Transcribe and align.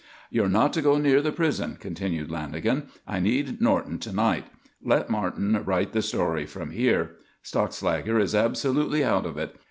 "You're 0.31 0.49
not 0.49 0.73
to 0.73 0.81
go 0.81 0.97
near 0.97 1.21
the 1.21 1.31
prison," 1.31 1.77
continued 1.79 2.29
Lanagan. 2.29 2.87
"I 3.07 3.19
need 3.19 3.61
Norton 3.61 3.99
to 3.99 4.11
night. 4.11 4.45
Let 4.83 5.11
Martin 5.11 5.61
write 5.63 5.91
the 5.93 6.01
story 6.01 6.47
from 6.47 6.71
here. 6.71 7.17
Stockslager 7.43 8.19
is 8.19 8.33
absolutely 8.33 9.03
out 9.03 9.27
of 9.27 9.37
it. 9.37 9.55